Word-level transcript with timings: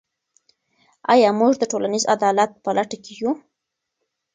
آیا 1.13 1.29
موږ 1.39 1.53
د 1.59 1.63
ټولنیز 1.71 2.03
عدالت 2.15 2.51
په 2.63 2.69
لټه 2.77 2.97
کې 3.03 3.13
یو؟ 3.21 3.31